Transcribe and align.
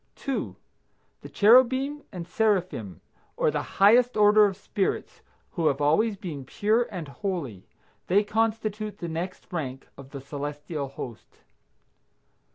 2. 0.15 0.55
The 1.21 1.29
cherubim 1.29 2.01
and 2.11 2.27
seraphim, 2.27 3.01
or 3.37 3.51
the 3.51 3.61
highest 3.77 4.17
order 4.17 4.45
of 4.45 4.57
spirits, 4.57 5.21
who 5.51 5.67
have 5.67 5.79
always 5.79 6.17
been 6.17 6.43
pure 6.43 6.87
and 6.89 7.07
holy. 7.07 7.67
They 8.07 8.23
constitute 8.23 8.97
the 8.97 9.07
next 9.07 9.53
rank 9.53 9.87
of 9.99 10.09
the 10.09 10.19
celestial 10.19 10.87
host. 10.87 11.41